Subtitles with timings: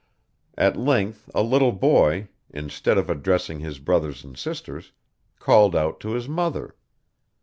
[0.57, 4.93] At length a little boy, instead of addressing his brothers and sisters,
[5.37, 6.75] called out to his mother.